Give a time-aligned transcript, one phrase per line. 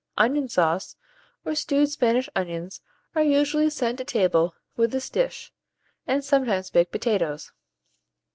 [0.17, 0.95] Onion sauce,
[1.45, 2.81] or stewed Spanish onions,
[3.13, 5.53] are usually sent to table with this dish,
[6.07, 7.51] and sometimes baked potatoes.